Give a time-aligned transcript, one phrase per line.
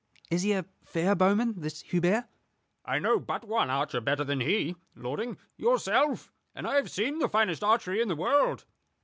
[0.31, 2.25] "Is he a fair bowman, this Hubert?"
[2.83, 7.29] "I know but one archer better than he, lording yourself; and I have seen the
[7.29, 8.65] finest archery in the world."